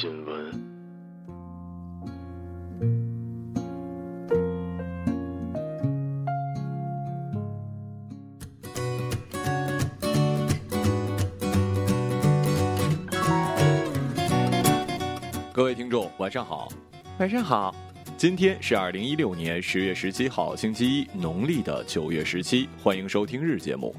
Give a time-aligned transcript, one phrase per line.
[0.00, 0.48] 新闻。
[15.52, 16.68] 各位听众，晚上好，
[17.18, 17.74] 晚上好。
[18.16, 22.68] 今天是二零一六年十月十七号，星期一，农历的九月十七。
[22.80, 23.92] 欢迎收听日节目。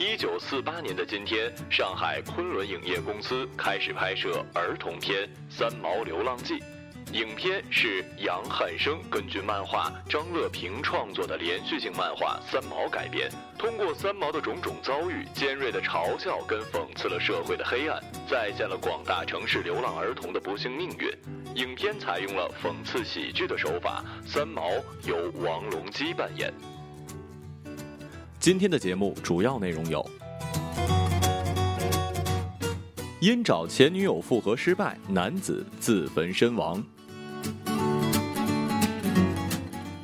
[0.00, 6.54] 一九四八年的今天，上海昆仑影业公司开始拍摄儿童片《三毛流浪记》。
[7.12, 21.12] 影片是杨汉生根据漫画张乐平创作的连续性漫画《三毛》改编，通过三毛的种种遭遇，尖锐的嘲笑跟讽刺了社会的黑暗，再现了广大城市流浪儿童的不幸命运。
[21.56, 24.70] 影片采用了讽刺喜剧的手法，三毛
[25.04, 26.50] 由王龙基扮演。
[28.40, 30.02] 今天的节目主要内容有：
[33.20, 36.82] 因找前女友复合失败，男子自焚身亡；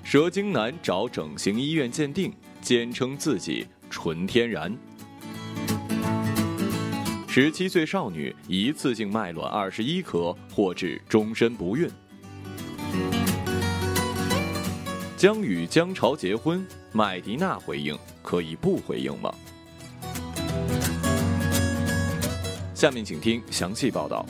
[0.05, 4.71] 蛇精男找整形医院鉴定，坚称自己纯天然；
[7.27, 11.91] 十七岁少女一次性卖卵二十一颗，获致终身不孕。
[15.17, 16.63] 将与姜潮结婚，
[16.93, 19.35] 麦迪娜回应：“可以不回应吗？”
[22.75, 24.27] 下面请听详细报道。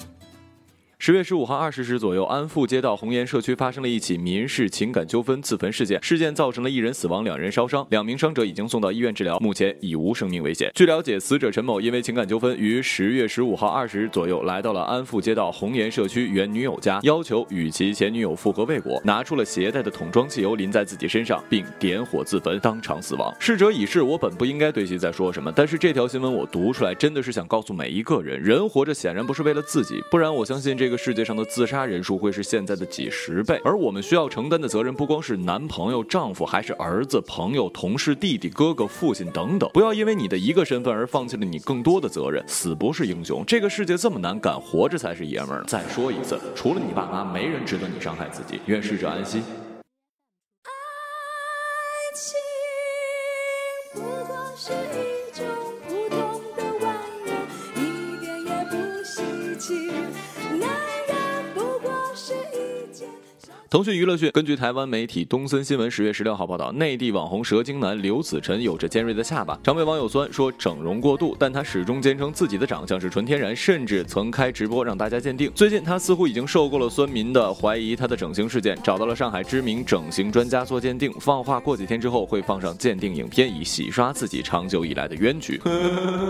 [1.06, 10.69] 十月十五号二十时左右，安富街道红岩社区发生了一起民事情感纠纷自焚事件，事件造成了一人死亡，两人烧伤，两名伤者已经送到医院治疗，目前已无生命危险。
[10.75, 23.33] 据了解，死者陈某因为情感纠纷，于十月十五号二十时左右来到了安富街道红岩社区原女友家，要求与其前女友复合未果，拿出了携带的桶装汽油淋在自己身上，并点火自焚，当场死亡。
[23.39, 33.61] 逝者已逝，我本不应该对其再说什么，但是这条新闻我读出来，真的是想告诉每一个人，人活着显然不是为了自己，不然我相信这个世界上的自杀人数会是现在的几十倍。
[33.65, 39.69] 而我们需要承担的责任，不光是男朋友、丈夫，还是儿子、朋友、同事、弟弟、哥哥、父亲等等。
[39.73, 42.43] 不要因为你的一个身份而放弃了你更多的责任。
[42.47, 45.65] 死不是英雄，这个世界这么难，敢活着才是爷们儿。
[45.67, 48.61] 再说一次，除了你爸妈，没人值得你伤害自己。
[48.67, 49.43] 愿逝者安息。
[63.76, 75.53] 腾讯娱乐讯，根据台湾媒体东森新闻十月十六号报道，内地网红蛇精男刘子晨有着尖锐的下巴，常被网友酸说整容过度，但他始终坚称自己的长相是纯天然，甚至曾开直播让大家鉴定。
[75.54, 85.60] 最近他似乎已经受够了酸民的怀疑他的整形事件，找到了上海知名整形专家做鉴定，放话过几天之后会放上鉴定影片，以洗刷自己长久以来的冤屈。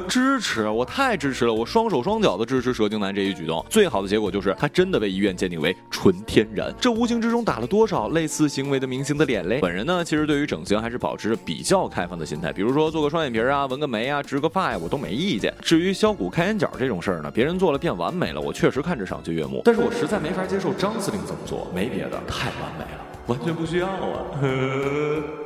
[0.09, 3.65] 支持，我太支持了，我双手双脚的支持蛇精男这一举动。
[3.71, 9.61] 最好的结果就是他真的被医院鉴定为纯天然，这无形之中打了多少类似行为的明星的脸嘞？
[9.61, 15.53] 本人呢，其实对于整形还是保持着比较开放的心态，比如说做个双眼皮啊、纹个眉啊、植个发呀，我都没意见。
[15.61, 24.23] 至于削骨开眼角这种事儿呢，别人做了变完美了，我确实看着赏心悦目，但是我实在没法接受张司令这么做，没别的，太完美了，完全不需要啊。
[24.43, 25.46] I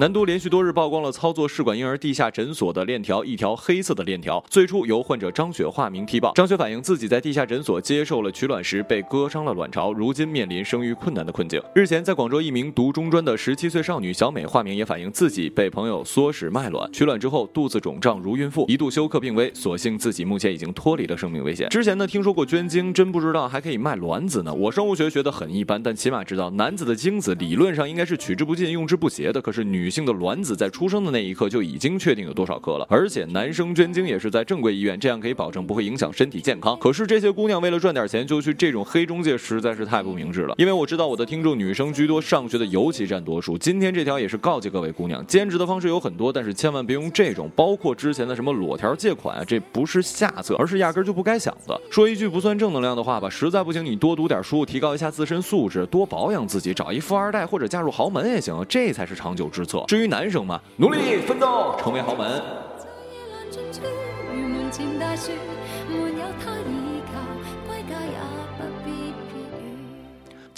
[0.00, 6.32] 南都连续多日曝光了操作试管婴儿地下诊所的链条，一条黑色的链条，最初由患者张雪化名提报。
[6.32, 11.62] 张雪反映自己在地下诊所接受了取卵时被割伤了卵巢，如今面临生育困难的困境。
[11.74, 21.68] 日前，在广州一名读中专的十七岁少女小美化名也反映自己被朋友唆使卖卵，取卵之后肚子肿胀如孕妇，一度休克病危，所幸自己目前已经脱离了生命危险。
[21.68, 24.54] 之前呢听说过捐精，真不知道还可以卖卵子呢。
[24.54, 36.78] 我生物学学得很一般，但起码知道男子的精子理论上应该是取之不尽、用之不竭的，可是女女性的卵子在出生的那一刻就已经确定有多少颗了，而且男生捐精也是在正规医院，这样可以保证不会影响身体健康。
[36.78, 40.54] 可是这些姑娘为了赚点钱就去这种黑中介，实在是太不明智了。
[40.58, 43.58] 因为我知道我的听众女生居多，上学的尤其占多数。
[43.58, 51.76] 今天这条也是告诫各位姑娘，兼职的方式有很多，但是千万别用这种，包括之前的什么裸条借款啊，这不是下策，而是压根就不该想的。
[51.90, 59.79] 说一句不算正能量的话吧，实在不行你多读点书，提高一下自身素质，多保养自己，找一富二代或者嫁入豪门也行，这才是长久之策。
[59.86, 62.42] 至于男生嘛，努力奋斗，成为豪门。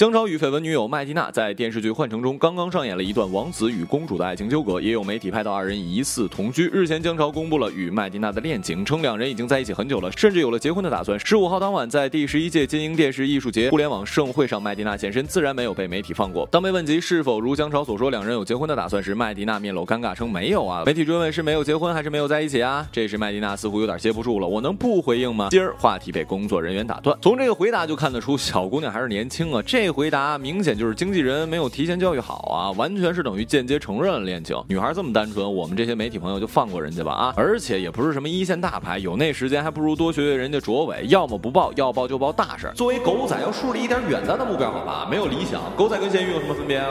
[0.02, 6.68] 姜潮与绯闻女友麦蒂娜在电视剧《幻城》中刚刚上演了一段王子与公主的爱情纠葛，也有媒体拍到二人疑似同居。
[6.72, 11.16] 日前，姜潮公布了与麦蒂娜的恋情，称两人已经在一起很久了，甚至有了结婚的打算。
[11.20, 16.48] 十五号当晚，在第十一届金鹰电视艺术节互联网盛会上，麦蒂娜现身，自然没有被媒体放过。
[16.50, 20.82] 当被问及是否如姜潮所说，两人有结婚的打算时，麦蒂娜面露尴尬，称没有啊。
[20.84, 22.84] 媒体追问是没有结婚还是没有在一起啊？
[22.90, 25.46] 这时麦蒂娜似乎有点接不住了，我能不回应吗？
[25.52, 34.56] 今儿话题被工作人员打断，从这个回答就看得出小姑娘还是年轻啊，這回答明显就是经纪人没有提前教育好啊，完全是等于间接承认了恋情。
[34.66, 37.34] 女孩这么单纯，我们这些媒体朋友就放过人家吧啊！
[37.36, 42.72] 而且也不是什么一线大牌，有那时间还不如多学学人家卓伟，要么不报，要报就报大事。
[42.74, 45.06] 作为狗仔，要树立一点远大的目标，好吧？
[45.10, 46.88] 没有理想，狗仔跟咸鱼有什么分别啊？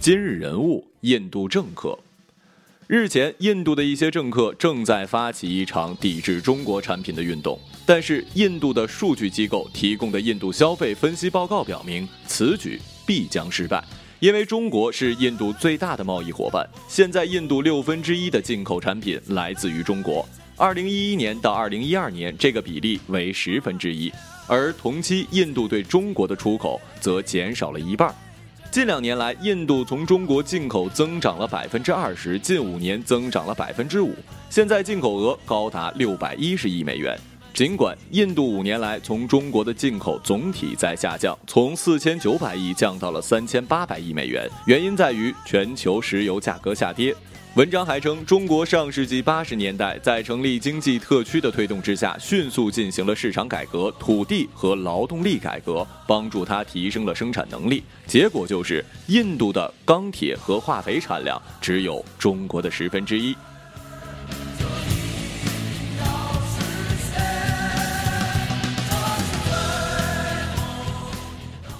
[0.00, 1.98] 今日人物：印度政客。
[2.88, 13.84] 日前，印度的一些政客正在发起一场抵制中国产品的运动，但是印度的数据机构提供的印度消费分析报告表明，此举必将失败，
[14.20, 16.66] 因为中国是印度最大的贸易伙伴。
[16.88, 20.26] 现在，印度六分之一的进口产品来自于中国。
[20.56, 24.10] 二零一一年到二零一二年，这个比例为十分之一，
[24.46, 28.14] 而同期印度对中国的出口则减少了一半。
[28.70, 34.14] 近两年来，印度从中国进口增长了百分之二十，近五年增长了百分之五，
[34.50, 37.18] 现在进口额高达六百一十亿美元。
[37.54, 47.14] 尽管印度五年来从中国的进口总体在下降，从四千九百亿降到了三千八百亿美元，原因在于全球石油价格下跌。
[47.54, 57.82] 文章还称，中国上世纪八十年代在成立经济特区的推动之下，迅速进行了市场改革、土地和劳动力改革，帮助它提升了生产能力。
[58.06, 63.34] 结果就是，印度的钢铁和化肥产量只有中国的十分之一。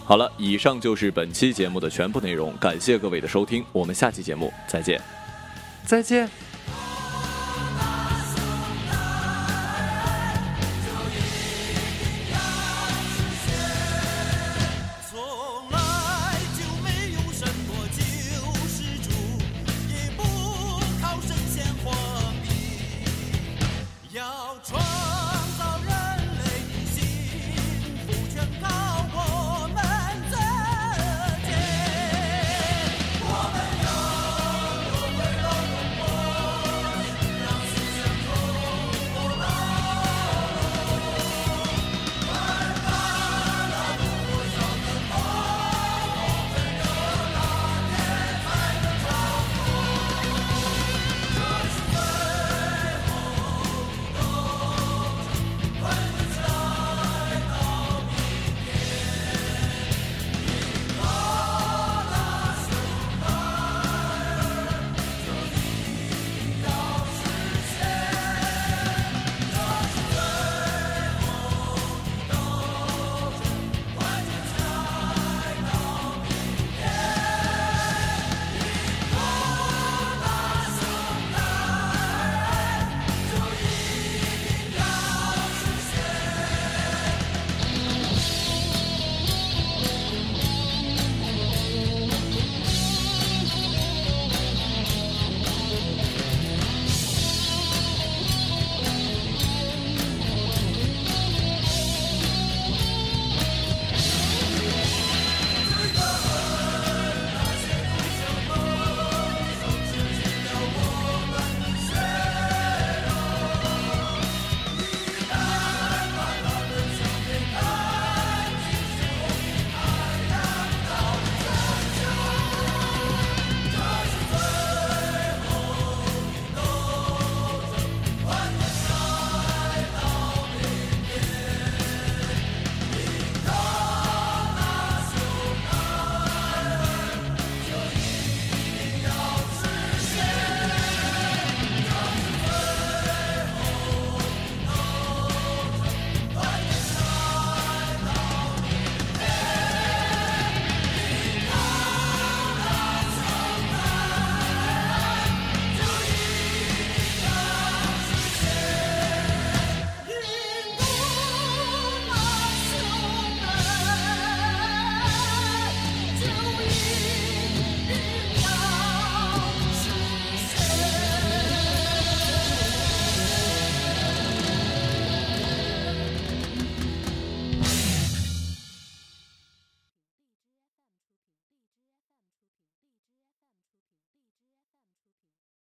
[0.05, 5.01] 好了，以上就是本期节目的全部内容，感谢各位的收听，我们下期节目再见。
[5.89, 6.48] 再见。